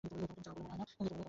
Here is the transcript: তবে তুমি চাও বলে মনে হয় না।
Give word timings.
তবে 0.03 0.23
তুমি 0.23 0.41
চাও 0.45 0.53
বলে 0.55 0.63
মনে 0.63 0.83
হয় 0.91 1.09
না। 1.09 1.17